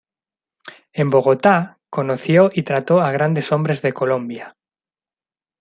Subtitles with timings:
[0.93, 4.57] En Bogotá conoció y trató a grandes hombres de Colombia.